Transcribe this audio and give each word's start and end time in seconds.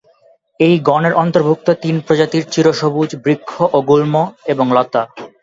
এই 0.59 0.75
গণের 0.87 1.13
অন্তর্ভুক্ত 1.13 1.67
তিন 1.83 1.95
প্রজাতির 2.05 2.43
চিরসবুজ 2.53 3.09
বৃক্ষ 3.23 3.51
ও 3.73 3.77
গুল্ম, 3.89 4.15
এবং 4.51 4.65
লতা। 4.75 5.01